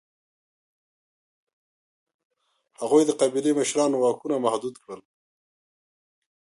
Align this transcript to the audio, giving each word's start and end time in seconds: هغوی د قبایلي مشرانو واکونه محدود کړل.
هغوی 2.81 3.03
د 3.05 3.11
قبایلي 3.19 3.51
مشرانو 3.59 3.95
واکونه 3.99 4.35
محدود 4.45 4.75
کړل. 4.83 5.01